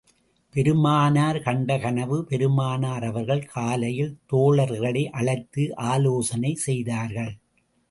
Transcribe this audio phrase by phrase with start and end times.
[0.55, 7.33] பெருமானார் கண்ட கனவு பெருமானார் அவர்கள் காலையில், தோழர்களை அழைத்து ஆலோசனை செய்தார்கள்.